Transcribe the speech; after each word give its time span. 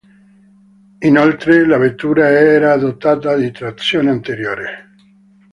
Inoltre, 1.01 1.63
la 1.67 1.77
vettura 1.77 2.29
era 2.31 2.75
dotata 2.75 3.35
di 3.35 3.51
trazione 3.51 4.09
anteriore. 4.09 4.93